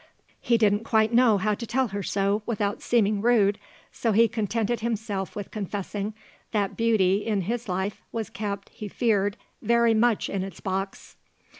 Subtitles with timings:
[0.39, 3.59] He didn't quite know how to tell her so without seeming rude,
[3.91, 6.15] so he contented himself with confessing
[6.53, 11.17] that beauty, in his life, was kept, he feared, very much in its box.